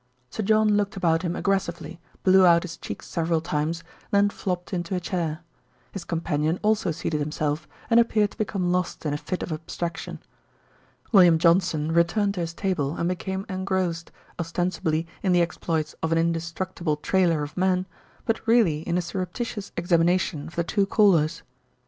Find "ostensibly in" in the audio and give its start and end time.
14.39-15.33